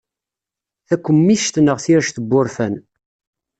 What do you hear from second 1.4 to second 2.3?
neɣ tirect n